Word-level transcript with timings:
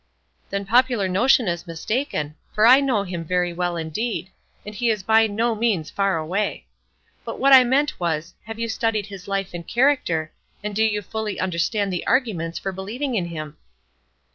"Then 0.49 0.65
popular 0.65 1.07
notion 1.07 1.47
is 1.47 1.67
mistaken, 1.67 2.33
for 2.55 2.65
I 2.65 2.81
know 2.81 3.03
him 3.03 3.23
very 3.23 3.53
well 3.53 3.77
indeed; 3.77 4.31
and 4.65 4.73
he 4.73 4.89
is 4.89 5.03
by 5.03 5.27
no 5.27 5.53
means 5.53 5.91
far 5.91 6.17
away. 6.17 6.65
But 7.23 7.37
what 7.37 7.53
I 7.53 7.63
meant 7.63 7.99
was, 7.99 8.33
Have 8.47 8.57
you 8.57 8.67
studied 8.67 9.05
his 9.05 9.27
life 9.27 9.51
and 9.53 9.67
character, 9.67 10.31
and 10.63 10.75
do 10.75 10.83
you 10.83 11.03
fully 11.03 11.39
understand 11.39 11.93
the 11.93 12.07
arguments 12.07 12.57
for 12.57 12.71
believing 12.71 13.13
in 13.13 13.27
him?" 13.27 13.57